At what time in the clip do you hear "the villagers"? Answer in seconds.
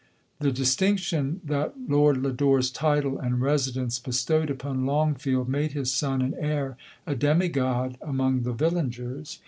8.41-9.37